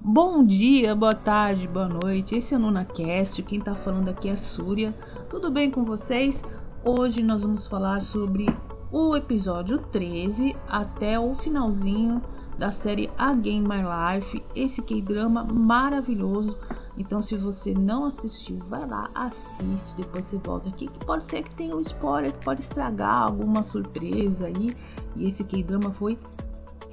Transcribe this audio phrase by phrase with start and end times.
[0.00, 2.34] Bom dia, boa tarde, boa noite.
[2.34, 3.42] Esse é o NunaCast.
[3.44, 4.92] Quem tá falando aqui é Súria.
[5.28, 6.42] Tudo bem com vocês?
[6.84, 8.46] Hoje nós vamos falar sobre
[8.90, 12.20] o episódio 13 até o finalzinho
[12.58, 13.82] da série Again My
[14.16, 14.42] Life.
[14.56, 16.58] Esse K-drama maravilhoso.
[16.98, 20.86] Então, se você não assistiu, vai lá, assiste, depois você volta aqui.
[20.86, 24.76] Que pode ser que tenha um spoiler, que pode estragar alguma surpresa aí.
[25.16, 26.18] E esse K-drama foi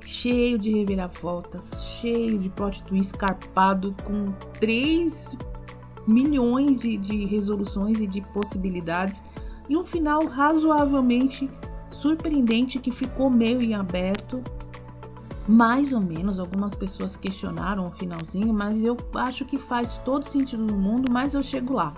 [0.01, 5.37] cheio de reviravoltas, cheio de plot twist carpado, com 3
[6.07, 9.21] milhões de, de resoluções e de possibilidades,
[9.67, 11.49] e um final razoavelmente
[11.91, 14.41] surpreendente que ficou meio em aberto.
[15.47, 20.63] Mais ou menos, algumas pessoas questionaram o finalzinho, mas eu acho que faz todo sentido
[20.63, 21.93] no mundo, mas eu chego lá.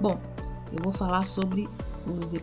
[0.00, 0.18] Bom,
[0.72, 1.68] eu vou falar sobre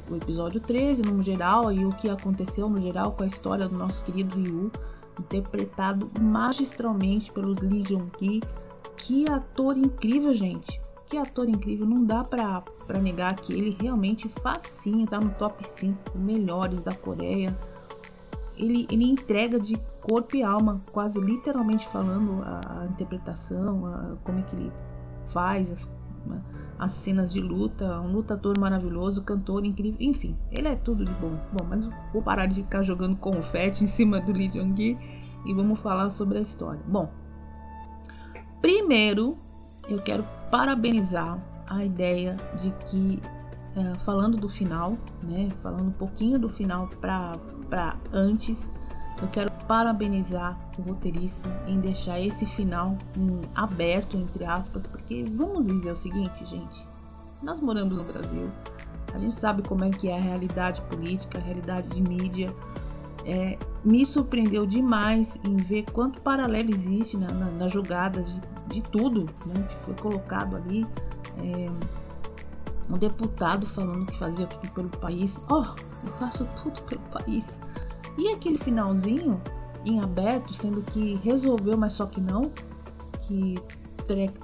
[0.10, 3.76] o episódio 13 no geral e o que aconteceu no geral com a história do
[3.76, 4.72] nosso querido Ryu,
[5.20, 8.42] interpretado magistralmente pelo Lee Jong-ki.
[8.96, 10.82] Que ator incrível, gente!
[11.10, 11.86] Que ator incrível!
[11.86, 16.94] Não dá pra, pra negar que ele realmente facinho, tá no top 5 melhores da
[16.94, 17.58] Coreia.
[18.58, 24.40] Ele, ele entrega de corpo e alma, quase literalmente falando a, a interpretação, a, como
[24.40, 24.72] é que ele
[25.26, 25.90] faz as,
[26.80, 31.38] as cenas de luta, um lutador maravilhoso, cantor incrível, enfim, ele é tudo de bom.
[31.54, 34.98] Bom, mas vou parar de ficar jogando confete em cima do Lee Jong-gi
[35.46, 36.82] e vamos falar sobre a história.
[36.88, 37.12] Bom,
[38.62, 39.38] primeiro
[39.90, 43.20] eu quero parabenizar a ideia de que
[43.78, 48.68] é, falando do final, né, falando um pouquinho do final para antes,
[49.22, 52.98] eu quero parabenizar o roteirista em deixar esse final
[53.54, 56.88] aberto, entre aspas, porque vamos dizer o seguinte, gente.
[57.44, 58.50] Nós moramos no Brasil,
[59.14, 62.54] a gente sabe como é que é a realidade política, a realidade de mídia.
[63.26, 68.82] É, me surpreendeu demais em ver quanto paralelo existe na, na, nas jogadas de, de,
[68.82, 70.88] tudo né, que foi colocado ali.
[71.38, 71.97] É,
[72.90, 75.42] um deputado falando que fazia tudo pelo país.
[75.50, 75.66] Oh,
[76.06, 77.60] eu faço tudo pelo país.
[78.18, 79.40] E aquele finalzinho
[79.86, 82.52] em aberto, sendo que resolveu, mas só que não,
[83.22, 83.56] que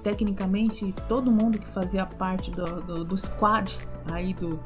[0.02, 3.78] tecnicamente todo mundo que fazia parte do, do, do squad
[4.12, 4.60] aí do,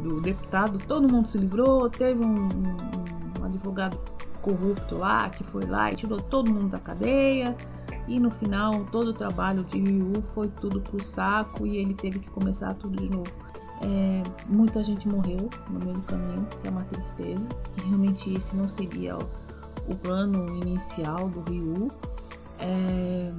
[0.00, 3.98] do, deputado, todo mundo se livrou, teve um, um, um advogado
[4.40, 7.56] corrupto lá que foi lá e tirou todo mundo da cadeia.
[8.08, 12.18] E no final, todo o trabalho de Ryu foi tudo pro saco e ele teve
[12.18, 13.30] que começar tudo de novo.
[13.82, 17.46] É, muita gente morreu no meio do caminho, que é uma tristeza,
[17.76, 21.90] que realmente esse não seria o, o plano inicial do Ryu.
[22.58, 23.30] É,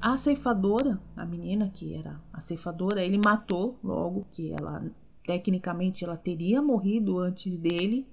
[0.00, 4.84] a ceifadora, a menina que era a ceifadora, ele matou logo, que ela
[5.24, 8.06] tecnicamente ela teria morrido antes dele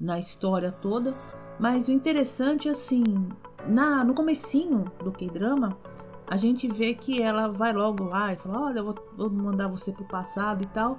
[0.00, 1.14] na história toda.
[1.58, 3.02] Mas o interessante assim,
[3.66, 5.76] na no comecinho do K-drama,
[6.26, 9.68] a gente vê que ela vai logo lá e fala: Olha, eu vou, vou mandar
[9.68, 10.98] você pro passado e tal.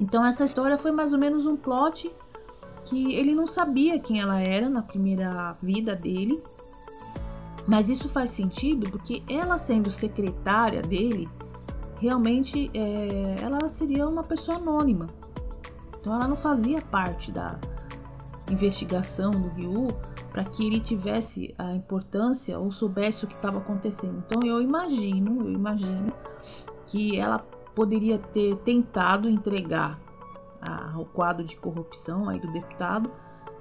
[0.00, 2.10] Então, essa história foi mais ou menos um plot
[2.86, 6.42] que ele não sabia quem ela era na primeira vida dele.
[7.68, 11.28] Mas isso faz sentido porque ela sendo secretária dele,
[12.00, 15.04] realmente é, ela seria uma pessoa anônima.
[16.00, 17.58] Então ela não fazia parte da
[18.50, 19.88] investigação do Ryu
[20.32, 24.22] para que ele tivesse a importância ou soubesse o que estava acontecendo.
[24.26, 26.12] Então eu imagino, eu imagino
[26.86, 27.38] que ela
[27.74, 29.98] poderia ter tentado entregar
[30.60, 33.10] a, o quadro de corrupção aí do deputado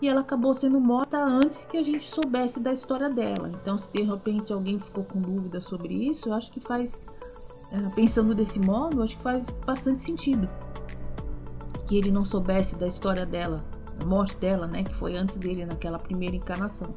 [0.01, 3.51] e ela acabou sendo morta antes que a gente soubesse da história dela.
[3.61, 7.01] Então, se de repente alguém ficou com dúvida sobre isso, eu acho que faz,
[7.71, 10.47] é, pensando desse modo, acho que faz bastante sentido
[11.89, 13.65] que ele não soubesse da história dela
[13.99, 16.93] a morte dela, né, que foi antes dele naquela primeira encarnação.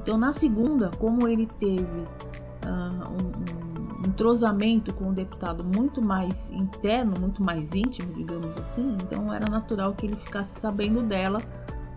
[0.00, 6.50] Então, na segunda, como ele teve uh, um, um entrosamento com o deputado muito mais
[6.50, 11.40] interno, muito mais íntimo, digamos assim, então era natural que ele ficasse sabendo dela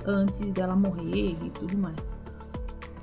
[0.05, 1.99] antes dela morrer e tudo mais.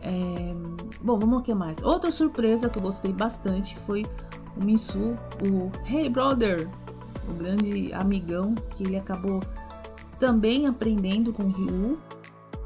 [0.02, 0.54] É,
[1.02, 1.78] bom, vamos o que mais?
[1.82, 4.04] Outra surpresa que eu gostei bastante foi
[4.60, 6.68] o Minsu, o Hey Brother,
[7.28, 9.42] o grande amigão que ele acabou
[10.18, 11.98] também aprendendo com Ryu.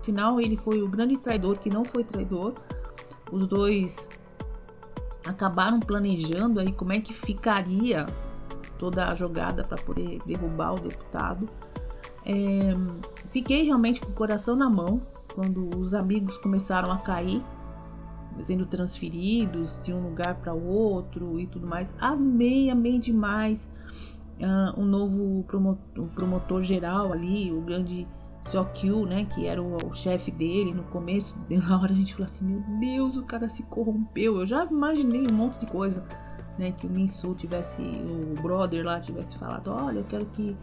[0.00, 2.54] Afinal, ele foi o grande traidor que não foi traidor.
[3.30, 4.08] Os dois
[5.26, 8.06] acabaram planejando aí como é que ficaria
[8.78, 11.46] toda a jogada para poder derrubar o deputado.
[12.24, 12.74] É,
[13.30, 15.00] fiquei realmente com o coração na mão
[15.34, 17.42] quando os amigos começaram a cair,
[18.42, 21.92] sendo transferidos de um lugar para outro e tudo mais.
[21.98, 23.68] Amei, amei demais
[24.42, 28.06] uh, um novo promotor, promotor geral ali, o grande
[28.50, 32.26] Seokyu, né, que era o, o chefe dele no começo, na hora a gente falou
[32.26, 34.40] assim, meu Deus, o cara se corrompeu.
[34.40, 36.04] Eu já imaginei um monte de coisa,
[36.58, 40.56] né, que o Minsu tivesse, o brother lá tivesse falado, olha, eu quero que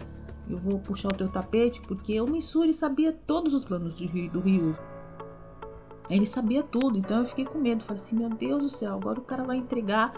[0.50, 4.30] eu vou puxar o teu tapete, porque o Minsu ele sabia todos os planos de,
[4.30, 4.75] do Ryu.
[6.10, 7.84] Ele sabia tudo, então eu fiquei com medo.
[7.84, 10.12] Falei assim, meu Deus do céu, agora o cara vai entregar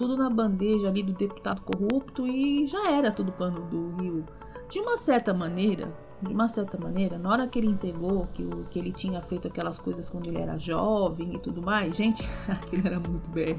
[0.00, 4.24] tudo na bandeja ali do deputado corrupto e já era tudo plano do Rio.
[4.70, 5.92] De uma certa maneira,
[6.22, 9.46] de uma certa maneira, na hora que ele entregou que, o, que ele tinha feito
[9.46, 13.58] aquelas coisas quando ele era jovem e tudo mais, gente, aquilo era muito bem.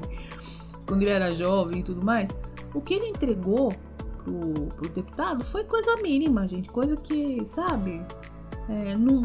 [0.84, 2.28] Quando ele era jovem e tudo mais,
[2.74, 3.72] o que ele entregou
[4.24, 8.04] pro, pro deputado foi coisa mínima, gente, coisa que, sabe,
[8.68, 9.20] é, não,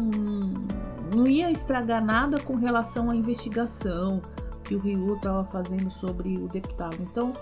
[1.16, 4.22] não ia estragar nada com relação à investigação
[4.68, 6.96] que o Ryu estava fazendo sobre o deputado.
[7.00, 7.32] Então,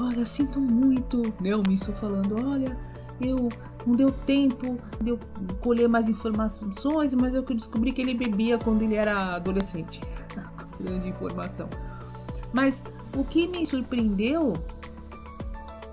[0.00, 1.54] olha, sinto muito, né?
[1.54, 2.76] O Misso falando, olha,
[3.20, 3.48] eu
[3.86, 5.18] não deu tempo de eu
[5.60, 10.00] colher mais informações, mas eu descobri que ele bebia quando ele era adolescente.
[10.80, 11.68] Grande informação.
[12.52, 12.82] Mas
[13.16, 14.54] o que me surpreendeu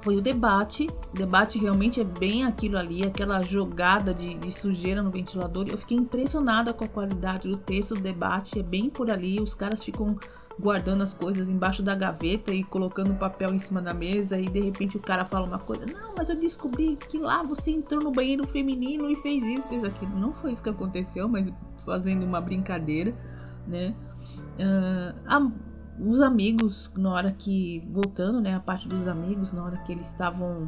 [0.01, 0.89] foi o debate.
[1.13, 5.67] O debate realmente é bem aquilo ali, aquela jogada de, de, sujeira no ventilador.
[5.69, 7.91] Eu fiquei impressionada com a qualidade do texto.
[7.91, 9.39] O debate é bem por ali.
[9.39, 10.17] Os caras ficam
[10.59, 14.59] guardando as coisas embaixo da gaveta e colocando papel em cima da mesa e de
[14.59, 18.11] repente o cara fala uma coisa, não, mas eu descobri que lá você entrou no
[18.11, 20.17] banheiro feminino e fez isso, fez aquilo.
[20.17, 21.51] Não foi isso que aconteceu, mas
[21.85, 23.15] fazendo uma brincadeira,
[23.67, 23.95] né?
[24.59, 25.51] Uh, a,
[25.99, 30.07] os amigos, na hora que, voltando, né, a parte dos amigos, na hora que eles
[30.07, 30.63] estavam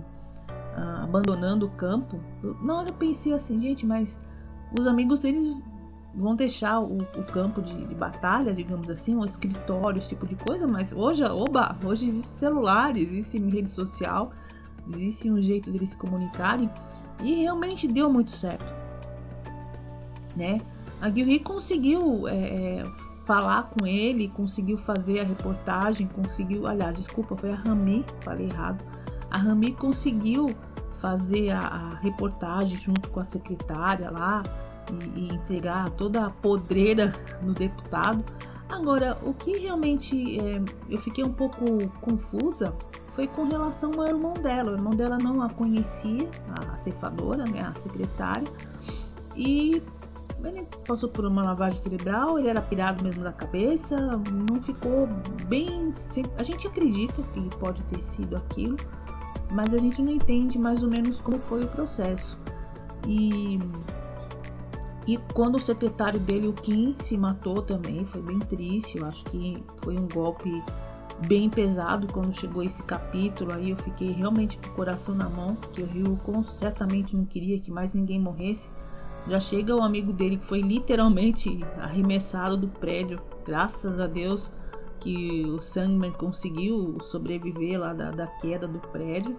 [0.77, 4.19] uh, abandonando o campo, eu, na hora eu pensei assim, gente, mas
[4.79, 5.55] os amigos deles
[6.13, 10.35] vão deixar o, o campo de, de, batalha, digamos assim, um escritório, esse tipo de
[10.35, 14.31] coisa, mas hoje, oba, hoje existe celular, existe rede social,
[14.89, 16.69] existe um jeito deles se comunicarem
[17.23, 18.73] e realmente deu muito certo,
[20.35, 20.59] né?
[21.01, 22.83] A Guilherme conseguiu é, é,
[23.25, 28.85] falar com ele, conseguiu fazer a reportagem, conseguiu, aliás, desculpa, foi a Rami, falei errado,
[29.31, 30.55] a Rami conseguiu
[31.01, 34.43] fazer a, a reportagem junto com a secretária lá,
[35.15, 38.23] e, entregar toda a podreira no deputado.
[38.69, 42.73] Agora, o que realmente é, eu fiquei um pouco confusa
[43.13, 44.71] foi com relação ao irmão dela.
[44.71, 48.47] O irmão dela não a conhecia, a ceifadora, né, a secretária,
[49.35, 49.81] e
[50.43, 53.95] ele passou por uma lavagem cerebral, ele era pirado mesmo da cabeça,
[54.31, 55.07] não ficou
[55.47, 55.91] bem.
[56.37, 58.77] A gente acredita que pode ter sido aquilo,
[59.53, 62.37] mas a gente não entende mais ou menos como foi o processo.
[63.07, 63.57] E
[65.05, 68.97] e quando o secretário dele, o Kim, se matou também, foi bem triste.
[68.97, 70.49] Eu acho que foi um golpe
[71.27, 73.53] bem pesado quando chegou esse capítulo.
[73.53, 76.17] Aí eu fiquei realmente com o coração na mão, porque o Rio
[76.59, 78.69] certamente não queria que mais ninguém morresse.
[79.27, 83.21] Já chega o amigo dele que foi literalmente arremessado do prédio.
[83.45, 84.51] Graças a Deus
[85.01, 89.37] que o Sandman conseguiu sobreviver lá da, da queda do prédio.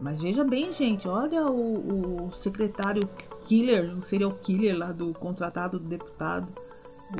[0.00, 3.02] Mas veja bem, gente, olha o, o secretário
[3.46, 6.46] killer, o serial killer lá do contratado do deputado,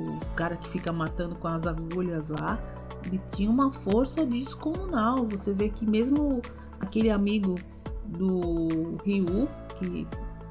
[0.00, 2.58] o cara que fica matando com as agulhas lá,
[3.04, 5.26] ele tinha uma força descomunal.
[5.26, 6.40] Você vê que mesmo
[6.78, 7.56] aquele amigo
[8.06, 10.06] do Ryu, que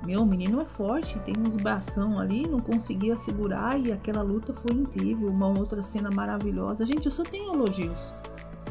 [0.06, 4.76] meu menino é forte, tem uns bração ali, não conseguia segurar e aquela luta foi
[4.76, 6.86] incrível, uma outra cena maravilhosa.
[6.86, 8.14] Gente, eu só tenho elogios.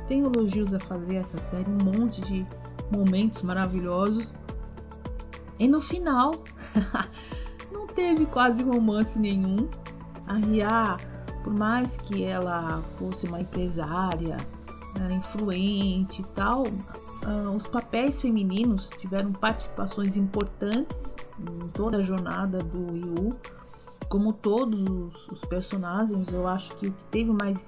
[0.07, 2.47] Tenho elogios a fazer essa série, um monte de
[2.90, 4.28] momentos maravilhosos.
[5.59, 6.33] E no final,
[7.73, 9.69] não teve quase romance nenhum.
[10.26, 10.97] A Ria,
[11.43, 14.37] por mais que ela fosse uma empresária,
[15.12, 22.97] influente e tal, uh, os papéis femininos tiveram participações importantes em toda a jornada do
[22.97, 23.37] Yu.
[24.09, 27.66] Como todos os, os personagens, eu acho que o que teve mais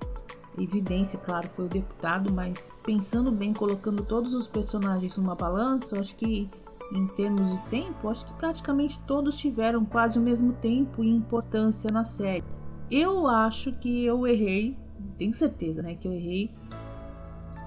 [0.62, 6.16] evidência, claro, foi o deputado, mas pensando bem, colocando todos os personagens numa balança, acho
[6.16, 6.48] que
[6.92, 11.90] em termos de tempo, acho que praticamente todos tiveram quase o mesmo tempo e importância
[11.92, 12.44] na série.
[12.90, 14.76] Eu acho que eu errei,
[15.18, 16.50] tenho certeza, né, que eu errei.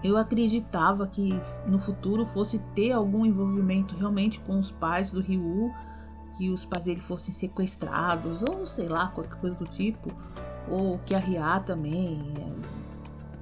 [0.04, 1.30] Eu acreditava que
[1.68, 5.72] no futuro fosse ter algum envolvimento realmente com os pais do Ryu,
[6.38, 10.10] que os pais dele fossem sequestrados ou sei lá, qualquer coisa do tipo,
[10.68, 12.34] ou que a Ria também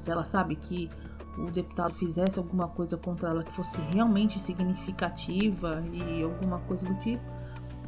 [0.01, 0.89] se ela sabe que
[1.37, 6.93] o deputado fizesse alguma coisa contra ela que fosse realmente significativa e alguma coisa do
[6.95, 7.23] tipo.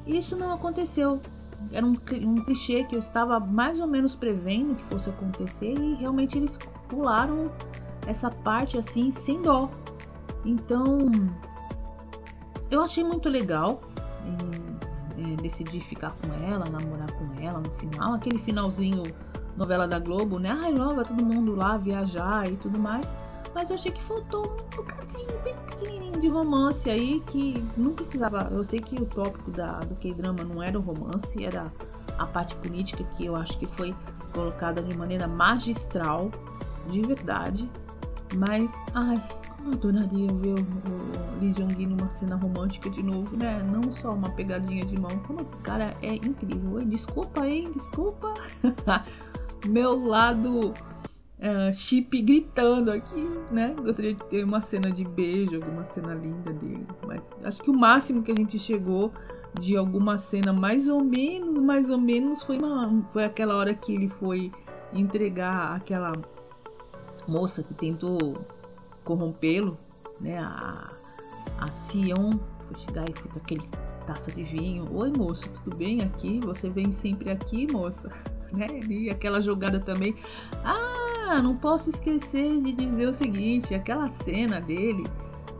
[0.06, 1.20] Isso não aconteceu.
[1.72, 5.96] Era um, um clichê que eu estava mais ou menos prevendo que fosse acontecer e
[5.96, 7.52] realmente eles pularam
[8.08, 9.70] essa parte assim sem dó.
[10.44, 10.98] Então,
[12.72, 13.82] eu achei muito legal
[15.18, 19.04] é, decidir ficar com ela, namorar com ela no final, aquele finalzinho
[19.58, 20.50] novela da Globo, né?
[20.62, 23.06] Ai, vai todo mundo lá viajar e tudo mais.
[23.54, 28.48] Mas eu achei que faltou um bocadinho bem pequenininho de romance aí que não precisava.
[28.52, 31.72] Eu sei que o tópico da, do K-drama não era o romance, era
[32.18, 33.94] a parte política que eu acho que foi
[34.34, 36.32] colocada de maneira magistral,
[36.90, 37.70] de verdade.
[38.38, 39.22] Mas, ai,
[39.66, 43.62] eu adoraria ver o, o Lee Jong-gi numa cena romântica de novo, né?
[43.64, 45.12] Não só uma pegadinha de mão.
[45.28, 46.74] Como esse cara é incrível.
[46.74, 47.72] Oi, desculpa, hein?
[47.76, 48.34] Desculpa.
[49.68, 53.76] Meu lado uh, chip gritando aqui, né?
[53.78, 56.88] Gostaria de ter uma cena de beijo, alguma cena linda dele.
[57.06, 59.12] Mas acho que o máximo que a gente chegou
[59.60, 63.94] de alguma cena mais ou menos, mais ou menos, foi, uma, foi aquela hora que
[63.94, 64.52] ele foi
[64.94, 66.12] entregar aquela
[67.28, 68.18] moça que tentou
[69.04, 69.78] corrompê-lo,
[70.20, 70.40] né?
[70.40, 70.92] A,
[71.60, 72.32] a Sion
[72.68, 73.64] foi chegar e fica aquele
[74.06, 74.86] taça de vinho.
[74.94, 76.40] Oi, moço, tudo bem aqui?
[76.44, 78.12] Você vem sempre aqui, moça?
[78.52, 78.68] Né?
[78.90, 80.16] E aquela jogada também.
[80.64, 85.04] Ah, não posso esquecer de dizer o seguinte: aquela cena dele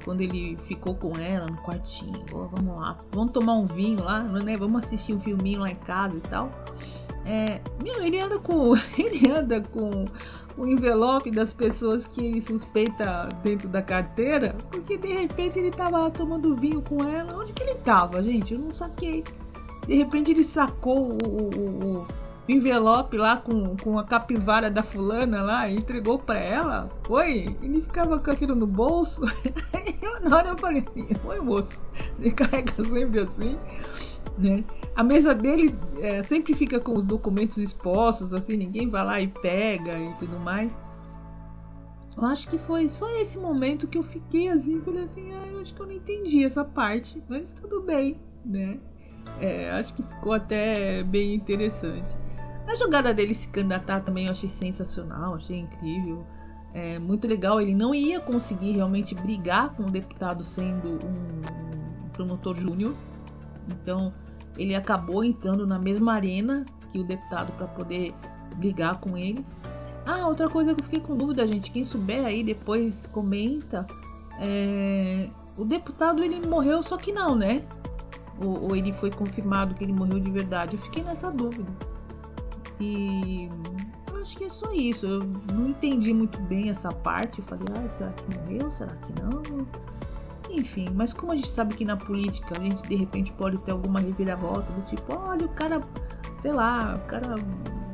[0.04, 2.24] quando ele ficou com ela no quartinho.
[2.34, 4.58] Oh, vamos lá, vamos tomar um vinho lá, né?
[4.58, 6.52] Vamos assistir um filminho lá em casa e tal.
[7.26, 8.74] É, meu, ele anda com.
[8.98, 10.06] Ele anda com
[10.58, 16.10] o envelope das pessoas que ele suspeita dentro da carteira, porque de repente ele tava
[16.12, 17.38] tomando vinho com ela.
[17.38, 18.54] Onde que ele tava, gente?
[18.54, 19.24] Eu não saquei.
[19.88, 22.08] De repente ele sacou o, o, o
[22.48, 26.90] envelope lá com, com a capivara da fulana lá e entregou para ela.
[27.10, 29.22] Oi, ele ficava com aquilo no bolso.
[30.02, 31.80] eu, na hora eu falei assim, oi moço,
[32.20, 33.58] ele carrega sempre assim
[34.38, 34.64] né?
[34.96, 39.28] A mesa dele é, sempre fica com os documentos expostos, assim, ninguém vai lá e
[39.28, 40.76] pega e tudo mais.
[42.18, 45.62] Eu acho que foi só esse momento que eu fiquei assim, falei assim, ah, eu
[45.62, 48.80] acho que eu não entendi essa parte, mas tudo bem, né?
[49.40, 52.18] É, acho que ficou até bem interessante.
[52.72, 56.26] A jogada dele se candidatar também eu achei sensacional, achei incrível.
[56.74, 62.56] É muito legal, ele não ia conseguir realmente brigar com o deputado sendo um promotor
[62.56, 62.96] júnior,
[63.68, 64.14] então,
[64.58, 68.14] ele acabou entrando na mesma arena que o deputado para poder
[68.56, 69.46] brigar com ele.
[70.06, 73.86] Ah, outra coisa que eu fiquei com dúvida, gente, quem souber aí depois comenta.
[74.40, 75.30] É...
[75.58, 77.64] O deputado ele morreu, só que não, né?
[78.44, 80.76] Ou, ou, ele foi confirmado que ele morreu de verdade?
[80.76, 81.72] Eu fiquei nessa dúvida.
[82.82, 83.48] E
[84.22, 85.06] acho que é só isso.
[85.06, 85.20] Eu
[85.54, 87.40] não entendi muito bem essa parte.
[87.40, 88.72] Eu falei, ah, será que morreu?
[88.72, 89.68] Será que não?
[90.50, 93.72] Enfim, mas como a gente sabe que na política a gente de repente pode ter
[93.72, 95.80] alguma reviravolta do tipo, olha, o cara,
[96.42, 97.36] sei lá, o cara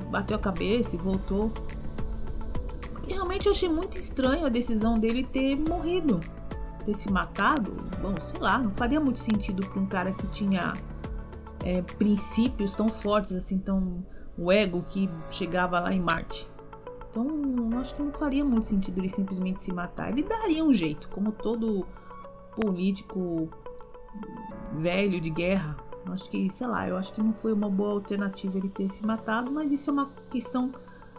[0.09, 1.51] bateu a cabeça e voltou.
[2.93, 6.19] Porque realmente eu achei muito estranho a decisão dele ter morrido,
[6.85, 7.71] ter se matado.
[8.01, 10.73] Bom, sei lá, não faria muito sentido para um cara que tinha
[11.63, 14.03] é, princípios tão fortes assim, tão
[14.37, 16.47] o ego que chegava lá em Marte.
[17.09, 17.27] Então,
[17.79, 20.11] acho que não faria muito sentido ele simplesmente se matar.
[20.11, 21.85] Ele daria um jeito, como todo
[22.55, 23.49] político
[24.73, 25.77] velho de guerra.
[26.11, 29.05] Acho que, sei lá, eu acho que não foi uma boa alternativa ele ter se
[29.05, 30.71] matado, mas isso é uma questão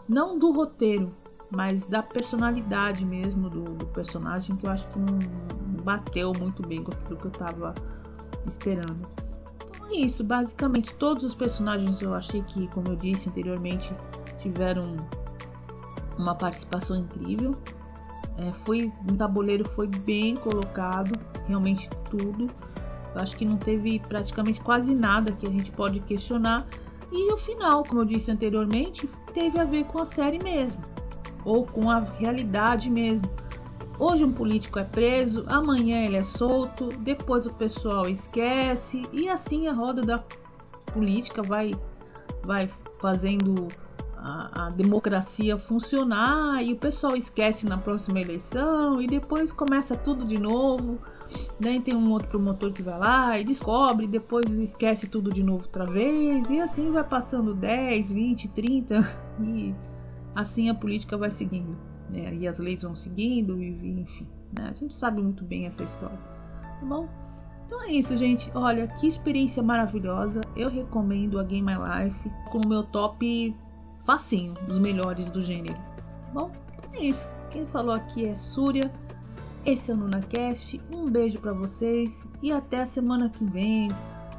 [0.07, 1.11] não do roteiro,
[1.51, 5.19] mas da personalidade mesmo do, do personagem, que eu acho que não
[5.83, 7.75] bateu muito bem com aquilo que eu tava
[8.47, 9.07] esperando.
[9.89, 13.91] É isso, basicamente todos os personagens eu achei que, como eu disse anteriormente,
[14.39, 14.97] tiveram
[16.17, 17.55] uma participação incrível.
[18.37, 21.11] É, foi um tabuleiro foi bem colocado,
[21.47, 22.47] realmente tudo.
[23.15, 26.65] Eu acho que não teve praticamente quase nada que a gente pode questionar.
[27.11, 30.81] E o final, como eu disse anteriormente, teve a ver com a série mesmo,
[31.43, 33.27] ou com a realidade mesmo.
[33.99, 39.67] Hoje um político é preso, amanhã ele é solto, depois o pessoal esquece e assim
[39.67, 40.23] a roda da
[40.93, 41.73] política vai
[42.41, 42.69] vai
[43.01, 43.67] fazendo
[44.15, 50.25] a, a, democracia funcionar e o pessoal esquece na próxima eleição e depois começa tudo
[50.25, 50.97] de novo.
[51.59, 51.81] Né?
[51.81, 55.85] Tem um outro promotor que vai lá e descobre, depois esquece tudo de novo outra
[55.85, 59.75] vez, e assim vai passando 10, 20, 30, e
[60.33, 61.88] assim a política vai seguindo.
[62.09, 62.35] Né?
[62.35, 64.27] E as leis vão seguindo, e enfim.
[64.57, 64.69] Né?
[64.69, 66.19] A gente sabe muito bem essa história.
[66.61, 67.07] Tá bom?
[67.65, 68.51] Então é isso, gente.
[68.55, 70.41] Olha, que experiência maravilhosa.
[70.55, 73.55] Eu recomendo a Game My Life com o meu top
[74.05, 75.77] facinho, dos melhores do gênero.
[76.33, 76.51] Bom,
[76.93, 77.29] é isso.
[77.51, 78.91] Quem falou aqui é Súria.
[79.65, 80.81] Esse é o NunaCast.
[80.91, 83.89] Um beijo para vocês e até a semana que vem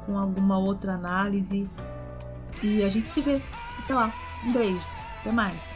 [0.05, 1.69] com alguma outra análise.
[2.61, 3.41] E a gente se vê.
[3.79, 4.13] Até lá.
[4.45, 4.81] Um beijo.
[5.21, 5.70] Até mais.